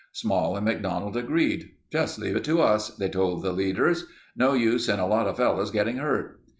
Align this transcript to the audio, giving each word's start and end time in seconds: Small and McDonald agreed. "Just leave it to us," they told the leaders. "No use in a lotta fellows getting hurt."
Small 0.13 0.55
and 0.55 0.65
McDonald 0.65 1.15
agreed. 1.15 1.73
"Just 1.91 2.17
leave 2.17 2.35
it 2.35 2.43
to 2.45 2.59
us," 2.59 2.89
they 2.95 3.07
told 3.07 3.43
the 3.43 3.51
leaders. 3.53 4.07
"No 4.35 4.53
use 4.53 4.89
in 4.89 4.97
a 4.99 5.05
lotta 5.05 5.35
fellows 5.35 5.69
getting 5.69 5.97
hurt." 5.97 6.41